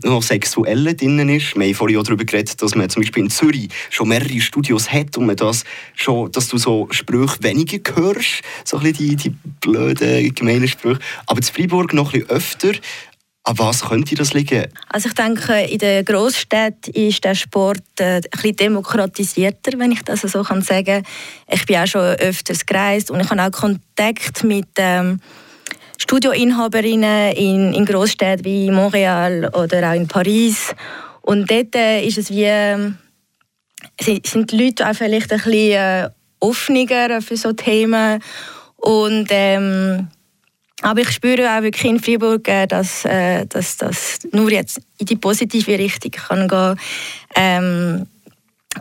noch 0.03 0.23
Sexuelle 0.23 0.95
drin 0.95 1.29
ist. 1.29 1.55
Wir 1.55 1.65
haben 1.65 1.75
vorhin 1.75 1.97
auch 1.97 2.03
darüber 2.03 2.25
geredet, 2.25 2.61
dass 2.61 2.75
man 2.75 2.89
zum 2.89 3.01
Beispiel 3.01 3.23
in 3.23 3.29
Zürich 3.29 3.69
schon 3.89 4.09
mehrere 4.09 4.39
Studios 4.41 4.91
hat 4.91 5.17
und 5.17 5.25
man 5.25 5.35
das 5.35 5.63
schon, 5.95 6.31
dass 6.31 6.47
du 6.47 6.57
so 6.57 6.87
Sprüche 6.91 7.41
weniger 7.41 7.95
hörst, 7.95 8.41
so 8.65 8.77
ein 8.77 8.83
bisschen 8.83 9.17
die, 9.17 9.29
die 9.29 9.35
blöden, 9.61 10.33
gemeinen 10.33 10.67
Sprüche. 10.67 10.99
Aber 11.25 11.37
in 11.39 11.43
Freiburg 11.43 11.93
noch 11.93 12.13
ein 12.13 12.21
bisschen 12.21 12.29
öfter. 12.29 12.71
An 13.45 13.57
was 13.57 13.85
könnte 13.85 14.15
das 14.15 14.33
liegen? 14.33 14.67
Also 14.89 15.07
ich 15.07 15.15
denke, 15.15 15.61
in 15.61 15.77
den 15.77 16.03
Großstädten 16.03 16.93
ist 16.93 17.23
der 17.23 17.35
Sport 17.35 17.81
äh, 17.97 18.15
ein 18.15 18.21
bisschen 18.31 18.55
demokratisierter, 18.57 19.79
wenn 19.79 19.93
ich 19.93 20.03
das 20.03 20.21
so 20.21 20.43
sagen 20.43 20.63
kann. 20.65 21.03
Ich 21.49 21.65
bin 21.65 21.77
auch 21.77 21.87
schon 21.87 22.01
öfters 22.01 22.65
gereist 22.65 23.09
und 23.09 23.21
ich 23.21 23.29
habe 23.29 23.41
auch 23.41 23.51
Kontakt 23.51 24.43
mit 24.43 24.67
ähm, 24.77 25.21
Studioinhaberinnen 26.01 27.33
in, 27.33 27.73
in 27.73 27.85
Großstädten 27.85 28.45
wie 28.45 28.71
Montreal 28.71 29.49
oder 29.53 29.91
auch 29.91 29.95
in 29.95 30.07
Paris. 30.07 30.73
Und 31.21 31.51
dort 31.51 31.75
äh, 31.75 32.01
ist 32.01 32.17
es 32.17 32.31
wie, 32.31 32.43
äh, 32.45 32.91
sind 33.99 34.51
die 34.51 34.57
Leute 34.57 34.89
auch 34.89 34.95
vielleicht 34.95 35.31
ein 35.31 35.37
bisschen 35.37 35.71
äh, 35.73 36.09
offener 36.39 37.21
für 37.21 37.37
so 37.37 37.51
Themen. 37.53 38.23
Und, 38.77 39.27
ähm, 39.29 40.07
aber 40.81 41.01
ich 41.01 41.11
spüre 41.11 41.57
auch 41.57 41.61
wirklich 41.61 41.91
in 41.91 41.99
Freiburg, 41.99 42.47
äh, 42.47 42.65
dass, 42.65 43.03
das 43.49 44.19
nur 44.31 44.51
jetzt 44.51 44.81
in 44.97 45.05
die 45.05 45.17
positive 45.17 45.77
Richtung 45.77 46.11
kann 46.11 46.47
gehen 46.47 46.79
ähm, 47.35 48.07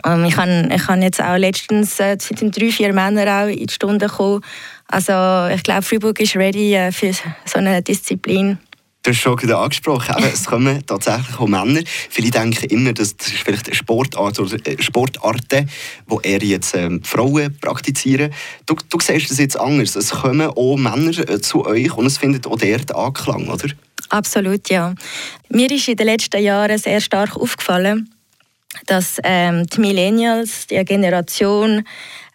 ähm, 0.05 0.25
ich 0.25 0.37
habe 0.37 0.69
ich 0.73 0.87
hab 0.87 1.01
jetzt 1.01 1.21
auch 1.21 1.37
letztens, 1.37 1.99
äh, 1.99 2.17
sind 2.19 2.57
drei, 2.57 2.71
vier 2.71 2.93
Männer 2.93 3.43
auch 3.43 3.47
in 3.47 3.67
die 3.67 3.73
Stunde 3.73 4.07
gekommen. 4.07 4.41
Also 4.87 5.53
ich 5.53 5.63
glaube, 5.63 5.81
Freiburg 5.81 6.19
ist 6.19 6.35
ready 6.35 6.75
äh, 6.75 6.91
für 6.91 7.11
so 7.13 7.59
eine 7.59 7.81
Disziplin. 7.81 8.57
Du 9.01 9.11
hast 9.11 9.19
schon 9.19 9.37
gerade 9.37 9.57
angesprochen, 9.57 10.13
eben, 10.17 10.29
es 10.33 10.45
kommen 10.45 10.85
tatsächlich 10.85 11.39
auch 11.39 11.47
Männer. 11.47 11.81
Viele 12.09 12.31
denken 12.31 12.65
immer, 12.65 12.91
dass 12.91 13.15
das 13.15 13.27
ist 13.27 13.43
vielleicht 13.43 13.67
eine 13.67 13.75
Sportart 13.75 14.39
oder 14.39 14.57
äh, 14.67 14.81
Sportarten, 14.81 15.69
die 16.11 16.27
eher 16.27 16.43
jetzt 16.43 16.75
ähm, 16.75 17.01
Frauen 17.03 17.57
praktizieren. 17.59 18.33
Du, 18.65 18.75
du 18.89 18.99
siehst 18.99 19.31
das 19.31 19.37
jetzt 19.39 19.59
anders. 19.59 19.95
Es 19.95 20.09
kommen 20.09 20.49
auch 20.49 20.75
Männer 20.75 21.17
äh, 21.29 21.39
zu 21.39 21.65
euch 21.65 21.95
und 21.95 22.07
es 22.07 22.17
findet 22.17 22.45
auch 22.45 22.57
dort 22.57 22.93
Anklang, 22.93 23.47
oder? 23.47 23.69
Absolut, 24.09 24.69
ja. 24.69 24.93
Mir 25.49 25.71
ist 25.71 25.87
in 25.87 25.95
den 25.95 26.07
letzten 26.07 26.43
Jahren 26.43 26.77
sehr 26.77 26.99
stark 26.99 27.37
aufgefallen, 27.37 28.09
dass 28.85 29.17
ähm, 29.23 29.65
die 29.67 29.79
Millennials, 29.79 30.67
die 30.67 30.83
Generation, 30.85 31.83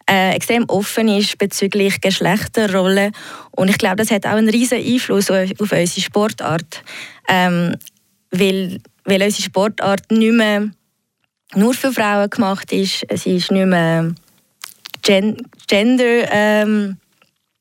äh, 0.09 0.35
extrem 0.35 0.65
offen 0.69 1.07
ist 1.07 1.37
bezüglich 1.37 1.99
Geschlechterrollen. 2.01 3.11
Und 3.51 3.69
ich 3.69 3.77
glaube, 3.77 3.97
das 3.97 4.11
hat 4.11 4.25
auch 4.25 4.31
einen 4.31 4.49
riesen 4.49 4.77
Einfluss 4.77 5.31
auf, 5.31 5.49
auf 5.59 5.71
unsere 5.71 6.01
Sportart. 6.01 6.83
Ähm, 7.27 7.75
weil, 8.31 8.79
weil 9.05 9.23
unsere 9.23 9.43
Sportart 9.43 10.11
nicht 10.11 10.33
mehr 10.33 10.69
nur 11.55 11.73
für 11.73 11.91
Frauen 11.91 12.29
gemacht 12.29 12.71
ist. 12.71 13.05
Es 13.07 13.25
ist 13.25 13.51
nicht 13.51 13.65
mehr 13.65 14.13
gen 15.01 15.37
gender... 15.67 16.31
Ähm, 16.31 16.97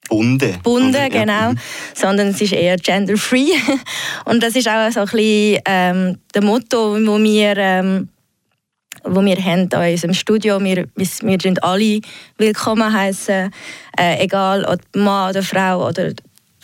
Bunde. 0.06 0.58
Bunde, 0.62 1.08
genau. 1.08 1.32
Ja. 1.32 1.54
Sondern 1.94 2.28
es 2.28 2.40
ist 2.42 2.52
eher 2.52 2.76
gender-free. 2.76 3.52
Und 4.26 4.42
das 4.42 4.54
ist 4.54 4.68
auch 4.68 4.92
so 4.92 5.00
ein 5.00 5.06
bisschen 5.06 5.62
ähm, 5.64 6.18
das 6.30 6.44
Motto, 6.44 6.98
das 6.98 7.22
wir 7.22 7.56
ähm, 7.56 8.08
wo 9.04 9.24
wir 9.24 9.36
haben 9.36 9.68
in 9.68 9.92
unserem 9.92 10.14
Studio. 10.14 10.62
Wir, 10.62 10.86
wir 10.94 11.06
sind 11.40 11.62
alle 11.62 12.00
willkommen 12.38 12.92
heißen, 12.92 13.50
äh, 13.98 14.24
egal 14.24 14.64
ob 14.64 14.80
Mann 14.96 15.30
oder 15.30 15.42
Frau 15.42 15.88
oder, 15.88 16.12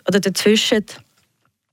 oder 0.08 0.20
dazwischen. 0.20 0.84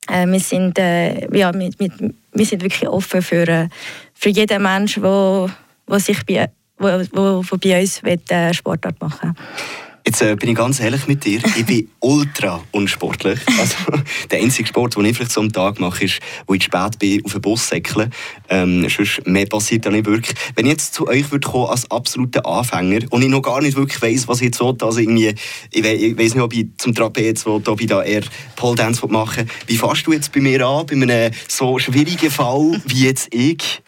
Äh, 0.09 0.27
wir, 0.27 0.39
sind, 0.39 0.77
äh, 0.77 1.27
ja, 1.35 1.53
wir, 1.53 1.69
wir, 1.77 1.91
wir, 2.33 2.45
sind 2.45 2.63
wirklich 2.63 2.87
offen 2.87 3.21
für, 3.21 3.47
äh, 3.47 3.67
für 4.13 4.29
jeden 4.29 4.61
Menschen, 4.61 5.03
der 5.03 5.99
sich 5.99 6.25
bei, 6.25 6.49
wo, 6.77 6.87
wo, 7.11 7.43
wo 7.49 7.57
bei 7.57 7.79
uns 7.79 8.03
will, 8.03 8.19
äh, 8.29 8.53
Sportart 8.53 8.99
machen 9.01 9.35
will. 9.35 9.86
Jetzt 10.07 10.21
äh, 10.21 10.37
bin 10.37 10.51
ich 10.51 10.55
ganz 10.55 10.79
ehrlich 10.79 11.05
mit 11.09 11.25
dir, 11.25 11.41
ich 11.57 11.65
bin 11.65 11.89
ultra 11.99 12.63
unsportlich. 12.71 13.41
Also, 13.59 13.75
der 14.31 14.39
einzige 14.39 14.65
Sport, 14.65 14.95
den 14.95 15.03
ich 15.03 15.17
vielleicht 15.17 15.33
so 15.33 15.41
am 15.41 15.51
Tag 15.51 15.81
mache, 15.81 16.05
ist, 16.05 16.19
wo 16.45 16.53
ich 16.53 16.63
spät 16.63 16.97
bin, 16.97 17.25
auf 17.25 17.33
den 17.33 17.41
Bus 17.41 17.67
säckeln. 17.67 18.09
Ähm, 18.47 18.87
sonst 18.87 19.27
mehr 19.27 19.47
passiert 19.47 19.85
da 19.85 19.89
nicht 19.89 20.05
wirklich. 20.05 20.33
Wenn 20.55 20.65
ich 20.65 20.71
jetzt 20.71 20.93
zu 20.93 21.09
euch 21.09 21.29
würde 21.29 21.45
kommen 21.45 21.65
als 21.65 21.91
absoluter 21.91 22.45
Anfänger 22.45 23.01
und 23.09 23.21
ich 23.21 23.27
noch 23.27 23.41
gar 23.41 23.61
nicht 23.61 23.75
wirklich 23.75 24.01
weiss, 24.01 24.29
was 24.29 24.37
ich 24.37 24.45
jetzt 24.45 24.61
will, 24.61 24.77
also 24.81 24.97
irgendwie, 24.97 25.35
ich, 25.71 25.83
we 25.83 25.91
ich 25.91 26.17
weiss 26.17 26.35
nicht, 26.35 26.43
ob 26.43 26.53
ich 26.53 26.67
zum 26.77 26.95
Trapez 26.95 27.45
will, 27.45 27.61
ob 27.67 27.81
ich 27.81 27.87
da 27.87 28.01
eher 28.01 28.23
Pole 28.55 28.77
Dance 28.77 29.05
machen 29.07 29.45
will. 29.45 29.55
Wie 29.65 29.77
fährst 29.77 30.07
du 30.07 30.13
jetzt 30.13 30.31
bei 30.31 30.39
mir 30.39 30.65
an, 30.65 30.85
bei 30.85 30.93
einem 30.93 31.33
so 31.49 31.79
schwierigen 31.79 32.31
Fall 32.31 32.81
wie 32.85 33.07
jetzt 33.07 33.27
ich? 33.33 33.81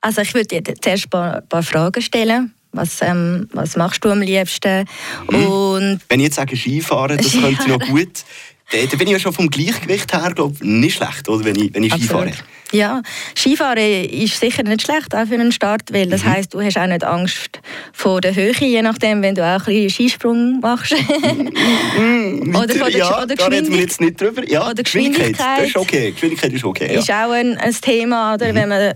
Also 0.00 0.22
ich 0.22 0.32
würde 0.32 0.62
dir 0.62 0.74
zuerst 0.80 1.04
ein 1.04 1.10
paar, 1.10 1.42
paar 1.42 1.62
Fragen 1.62 2.00
stellen 2.00 2.54
was, 2.72 3.00
ähm, 3.02 3.48
was 3.52 3.76
machst 3.76 4.04
du 4.04 4.10
am 4.10 4.20
liebsten? 4.20 4.84
Mhm. 5.30 5.46
Und 5.46 6.00
Wenn 6.08 6.20
ich 6.20 6.26
jetzt 6.26 6.36
sage 6.36 6.56
Skifahren, 6.56 7.16
das 7.16 7.32
könnte 7.40 7.68
ja. 7.68 7.76
noch 7.76 7.86
gut. 7.86 8.24
Da, 8.70 8.96
bin 8.96 9.06
ich 9.06 9.12
ja 9.14 9.18
schon 9.18 9.32
vom 9.32 9.48
Gleichgewicht 9.48 10.12
her 10.12 10.30
glaub, 10.34 10.62
nicht 10.62 10.96
schlecht, 10.96 11.26
oder, 11.28 11.42
wenn 11.44 11.56
ich, 11.56 11.72
wenn 11.72 11.84
ich 11.84 11.92
Skifahre. 11.94 12.32
Ja, 12.70 13.00
Skifahren 13.34 13.78
ist 13.78 14.38
sicher 14.38 14.62
nicht 14.62 14.82
schlecht, 14.82 15.14
auch 15.14 15.26
für 15.26 15.34
einen 15.34 15.52
Start, 15.52 15.90
weil 15.90 16.06
das 16.06 16.22
mhm. 16.22 16.28
heisst, 16.28 16.52
du 16.52 16.60
hast 16.60 16.76
auch 16.76 16.86
nicht 16.86 17.02
Angst 17.02 17.60
vor 17.94 18.20
der 18.20 18.34
Höhe, 18.34 18.52
je 18.52 18.82
nachdem, 18.82 19.22
wenn 19.22 19.34
du 19.34 19.42
auch 19.42 19.60
ein 19.60 19.64
bisschen 19.64 19.88
Skisprung 19.88 20.60
machst. 20.60 20.92
mm, 20.92 22.54
oder 22.54 22.74
von 22.74 22.90
der, 22.90 22.90
ja, 22.90 23.22
oder 23.22 23.34
da 23.34 23.46
reden 23.46 23.72
wir 23.72 23.80
jetzt 23.80 24.02
nicht 24.02 24.20
drüber. 24.20 24.46
Ja, 24.46 24.70
Geschwindigkeit. 24.74 25.34
Geschwindigkeit. 25.34 25.58
Das 25.60 25.68
ist 25.68 25.76
okay. 25.76 26.12
Geschwindigkeit 26.12 26.52
ist 26.52 26.64
okay. 26.64 26.92
Ja. 26.92 26.98
Ist 27.00 27.10
auch 27.10 27.30
ein, 27.30 27.56
ein 27.56 27.72
Thema, 27.72 28.34
oder, 28.34 28.52
mhm. 28.52 28.54
wenn 28.54 28.68
man 28.68 28.94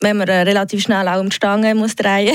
wenn 0.00 0.16
man 0.16 0.28
äh, 0.28 0.42
relativ 0.42 0.82
schnell 0.82 1.06
auch 1.08 1.20
um 1.20 1.28
die 1.28 1.36
Stange 1.36 1.74
muss 1.74 1.94
drehen 1.94 2.34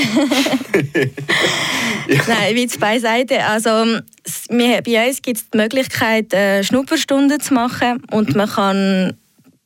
ja. 2.08 2.22
Nein, 2.28 2.54
Witz 2.54 2.78
beiseite. 2.78 3.44
Also, 3.44 4.00
wir, 4.48 4.82
bei 4.82 5.08
uns 5.08 5.22
gibt 5.22 5.38
es 5.38 5.50
die 5.50 5.58
Möglichkeit, 5.58 6.32
äh, 6.32 6.62
Schnupperstunden 6.62 7.40
zu 7.40 7.54
machen 7.54 8.02
und 8.10 8.34
man 8.34 8.48
kann 8.48 9.16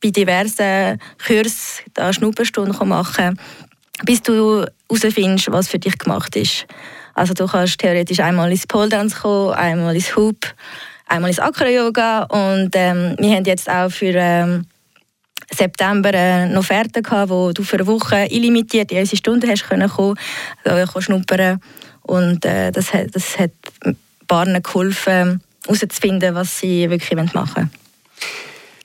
bei 0.01 0.09
diversen 0.09 0.99
Kursen 1.25 1.83
da 1.93 2.11
Schnupperstunden 2.11 2.87
machen, 2.87 3.39
bis 4.03 4.21
du 4.21 4.65
herausfindest, 4.89 5.51
was 5.51 5.67
für 5.67 5.79
dich 5.79 5.97
gemacht 5.97 6.35
ist. 6.35 6.65
Also 7.13 7.33
du 7.33 7.45
kannst 7.45 7.79
theoretisch 7.79 8.19
einmal 8.19 8.51
ins 8.51 8.65
Pole 8.65 8.89
Dance 8.89 9.15
kommen, 9.19 9.53
einmal 9.53 9.95
ins 9.95 10.15
Hoop, 10.15 10.53
einmal 11.07 11.29
ins 11.29 11.39
Acro-Yoga 11.39 12.23
und 12.23 12.71
ähm, 12.73 13.15
wir 13.19 13.35
haben 13.35 13.45
jetzt 13.45 13.69
auch 13.69 13.91
für 13.91 14.13
ähm, 14.15 14.65
September 15.53 16.09
eine 16.09 16.57
Offerte 16.57 17.01
gehabt, 17.01 17.29
wo 17.29 17.51
du 17.51 17.63
für 17.63 17.77
eine 17.77 17.87
Woche 17.87 18.27
illimitiert 18.29 18.91
in 18.91 18.99
unsere 18.99 19.17
Stunden 19.17 19.49
hast 19.49 19.67
können 19.67 19.89
kommen, 19.89 20.17
äh, 20.63 20.85
schnuppern 21.01 21.59
und 22.03 22.45
äh, 22.45 22.71
das, 22.71 22.93
hat, 22.93 23.13
das 23.15 23.37
hat 23.37 23.51
Paaren 24.27 24.61
geholfen, 24.61 25.41
herauszufinden, 25.65 26.35
was 26.35 26.59
sie 26.59 26.89
wirklich 26.89 27.17
machen 27.33 27.55
wollen. 27.55 27.71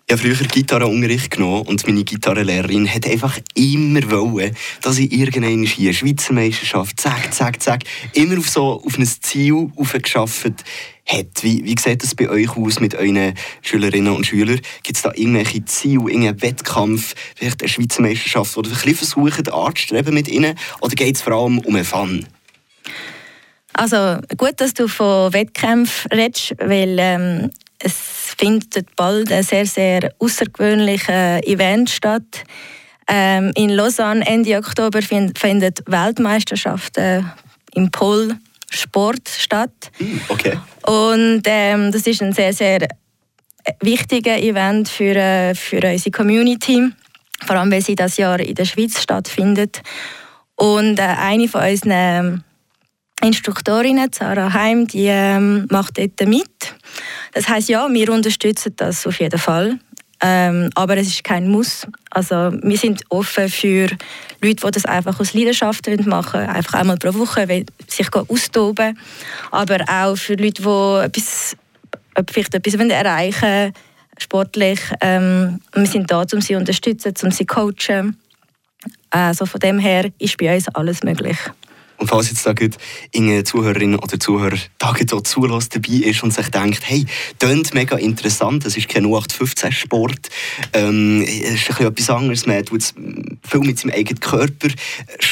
Ich 0.08 0.12
habe 0.12 0.22
früher 0.22 0.46
Gitarrenunterricht 0.46 1.32
genommen 1.32 1.62
und 1.62 1.84
meine 1.84 2.04
Gitarrenlehrerin 2.04 2.88
hat 2.88 3.08
einfach 3.08 3.40
immer 3.54 4.08
wollen, 4.08 4.54
dass 4.80 4.98
ich 4.98 5.10
irgendwann 5.10 5.64
hier 5.64 5.92
Schweizer 5.92 6.32
Meisterschaft, 6.32 7.00
zack, 7.00 7.34
zack, 7.34 7.60
zack, 7.60 7.82
immer 8.12 8.38
auf 8.38 8.48
so 8.48 8.80
auf 8.86 8.96
ein 8.96 9.04
Ziel 9.04 9.72
aufgeschafft 9.74 10.64
hat. 11.06 11.42
Wie, 11.42 11.64
wie 11.64 11.74
sieht 11.76 12.04
das 12.04 12.14
bei 12.14 12.28
euch 12.28 12.56
aus 12.56 12.78
mit 12.78 12.94
euren 12.94 13.34
Schülerinnen 13.62 14.14
und 14.14 14.24
Schülern? 14.24 14.60
Gibt 14.84 14.96
es 14.96 15.02
da 15.02 15.10
irgendwelche 15.12 15.64
Ziele, 15.64 16.04
irgendeinen 16.08 16.40
Wettkampf, 16.40 17.16
vielleicht 17.34 17.62
eine 17.62 17.68
Schweizer 17.68 18.02
Meisterschaft, 18.02 18.56
oder 18.56 18.68
ein 18.68 18.74
bisschen 18.74 18.94
versuchen, 18.94 19.48
anzustreben 19.48 20.14
mit 20.14 20.28
ihnen? 20.28 20.56
Oder 20.82 20.94
geht 20.94 21.16
es 21.16 21.22
vor 21.22 21.32
allem 21.32 21.58
um 21.58 21.74
einen 21.74 21.84
Fun? 21.84 22.24
Also 23.72 24.20
gut, 24.36 24.52
dass 24.58 24.72
du 24.72 24.86
von 24.86 25.32
Wettkämpfen 25.32 26.12
redest, 26.12 26.54
weil 26.60 26.96
ähm, 27.00 27.50
es 27.78 27.94
findet 28.36 28.94
bald 28.96 29.30
ein 29.32 29.42
sehr, 29.42 29.66
sehr 29.66 30.12
außergewöhnliches 30.18 31.42
Event 31.44 31.90
statt. 31.90 32.44
Ähm, 33.08 33.52
in 33.54 33.70
Lausanne 33.70 34.26
Ende 34.26 34.56
Oktober 34.56 35.00
find, 35.00 35.38
findet 35.38 35.82
Weltmeisterschaften 35.86 37.30
im 37.74 37.90
Pol 37.90 38.36
Sport 38.68 39.28
statt. 39.28 39.90
Hm, 39.98 40.20
okay. 40.28 40.58
Und 40.82 41.42
ähm, 41.46 41.92
das 41.92 42.06
ist 42.06 42.22
ein 42.22 42.32
sehr, 42.32 42.52
sehr 42.52 42.88
wichtiges 43.80 44.38
Event 44.38 44.88
für, 44.88 45.14
äh, 45.14 45.54
für 45.54 45.76
unsere 45.76 46.10
Community, 46.10 46.90
vor 47.44 47.56
allem 47.56 47.70
weil 47.70 47.82
sie 47.82 47.94
das 47.94 48.16
Jahr 48.16 48.40
in 48.40 48.54
der 48.54 48.64
Schweiz 48.64 49.00
stattfindet. 49.00 49.82
Und 50.56 50.98
äh, 50.98 51.02
eine 51.02 51.48
von 51.48 51.62
unseren 51.62 52.44
Instruktorinnen, 53.26 54.10
Sarah 54.12 54.52
Heim, 54.52 54.86
die 54.86 55.06
ähm, 55.06 55.66
macht 55.70 55.98
dort 55.98 56.26
mit. 56.26 56.74
Das 57.32 57.48
heißt 57.48 57.68
ja, 57.68 57.88
wir 57.90 58.12
unterstützen 58.12 58.72
das 58.76 59.06
auf 59.06 59.20
jeden 59.20 59.38
Fall. 59.38 59.78
Ähm, 60.22 60.70
aber 60.74 60.96
es 60.96 61.08
ist 61.08 61.24
kein 61.24 61.48
Muss. 61.48 61.86
Also 62.10 62.52
wir 62.62 62.78
sind 62.78 63.02
offen 63.10 63.48
für 63.48 63.88
Leute, 64.40 64.66
die 64.66 64.70
das 64.72 64.86
einfach 64.86 65.20
aus 65.20 65.34
Leidenschaft 65.34 65.86
machen 66.06 66.40
wollen, 66.40 66.48
einfach 66.48 66.74
einmal 66.74 66.96
pro 66.96 67.12
Woche 67.14 67.64
sich 67.86 68.08
austoben 68.14 68.98
Aber 69.50 69.84
auch 69.88 70.16
für 70.16 70.36
Leute, 70.36 70.62
die 70.62 71.04
etwas, 71.04 71.56
vielleicht 72.30 72.54
etwas 72.54 72.74
erreichen 72.74 73.42
wollen, 73.42 73.72
sportlich. 74.18 74.80
Ähm, 75.02 75.60
wir 75.74 75.86
sind 75.86 76.10
da, 76.10 76.20
um 76.20 76.40
sie 76.40 76.54
zu 76.54 76.56
unterstützen, 76.56 77.12
um 77.22 77.30
sie 77.30 77.46
zu 77.46 77.54
coachen. 77.54 78.16
Also 79.10 79.44
von 79.44 79.60
dem 79.60 79.78
her 79.78 80.10
ist 80.18 80.38
bei 80.38 80.54
uns 80.54 80.68
alles 80.68 81.02
möglich. 81.02 81.36
Und 81.98 82.08
falls 82.08 82.28
jetzt 82.28 82.46
da 82.46 82.54
eine 83.14 83.44
Zuhörerin 83.44 83.96
oder 83.96 84.20
Zuhörer 84.20 84.58
da 84.78 84.94
zulässt 85.24 85.74
dabei 85.74 85.94
ist 86.08 86.22
und 86.22 86.32
sich 86.32 86.48
denkt, 86.48 86.82
hey, 86.84 87.06
klingt 87.38 87.74
mega 87.74 87.96
interessant, 87.96 88.64
das 88.64 88.76
ist 88.76 88.88
kein 88.88 89.06
0815-Sport, 89.06 90.28
ähm, 90.72 91.22
es 91.22 91.68
ist 91.68 91.80
ein 91.80 91.86
etwas 91.86 92.10
anderes, 92.10 92.46
man 92.46 92.64
tut 92.64 92.82
viel 93.42 93.60
mit 93.60 93.78
seinem 93.78 93.94
eigenen 93.94 94.20
Körper 94.20 94.68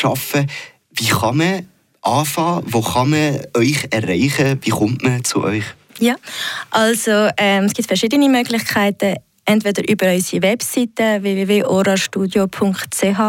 arbeiten. 0.02 0.50
Wie 0.92 1.06
kann 1.06 1.36
man 1.36 1.68
anfangen? 2.02 2.64
Wo 2.66 2.80
kann 2.80 3.10
man 3.10 3.40
euch 3.54 3.88
erreichen? 3.90 4.58
Wie 4.62 4.70
kommt 4.70 5.02
man 5.02 5.24
zu 5.24 5.42
euch? 5.42 5.64
Ja, 5.98 6.16
also 6.70 7.28
ähm, 7.36 7.64
es 7.64 7.74
gibt 7.74 7.88
verschiedene 7.88 8.28
Möglichkeiten. 8.28 9.16
Entweder 9.44 9.88
über 9.88 10.12
unsere 10.12 10.42
Webseite 10.42 11.22
www.orastudio.ch 11.22 13.20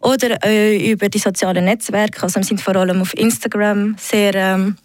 oder 0.00 0.44
äh, 0.44 0.90
über 0.90 1.08
die 1.08 1.18
sozialen 1.18 1.64
Netzwerke. 1.64 2.22
Also 2.22 2.36
wir 2.40 2.44
sind 2.44 2.60
vor 2.60 2.76
allem 2.76 3.00
auf 3.00 3.14
Instagram 3.14 3.96
sehr 3.98 4.34
ähm, 4.34 4.76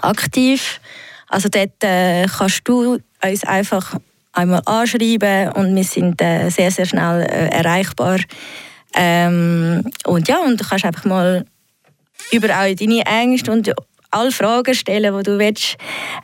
aktiv. 0.00 0.80
Also 1.28 1.48
dort 1.48 1.84
äh, 1.84 2.26
kannst 2.26 2.62
du 2.64 2.98
uns 3.22 3.44
einfach 3.44 3.96
einmal 4.32 4.62
anschreiben 4.66 5.52
und 5.52 5.74
wir 5.74 5.84
sind 5.84 6.20
äh, 6.20 6.48
sehr, 6.50 6.70
sehr 6.70 6.86
schnell 6.86 7.22
äh, 7.22 7.48
erreichbar. 7.50 8.18
Ähm, 8.94 9.84
und 10.06 10.28
ja, 10.28 10.38
und 10.38 10.60
du 10.60 10.64
kannst 10.64 10.84
einfach 10.84 11.04
mal 11.04 11.44
über 12.32 12.54
all 12.54 12.74
deine 12.74 13.04
Ängste 13.06 13.52
und 13.52 13.72
alle 14.10 14.32
Fragen 14.32 14.74
stellen, 14.74 15.16
die 15.16 15.22
du 15.22 15.38
willst. 15.38 15.76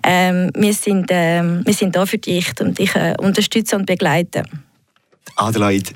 Ähm, 0.04 0.50
wir, 0.54 0.74
sind, 0.74 1.06
ähm, 1.10 1.62
wir 1.64 1.74
sind 1.74 1.96
da 1.96 2.06
für 2.06 2.18
dich 2.18 2.52
und 2.60 2.78
dich 2.78 2.94
äh, 2.94 3.14
unterstützen 3.18 3.76
und 3.80 3.86
begleiten. 3.86 4.44
Adelaide, 5.36 5.90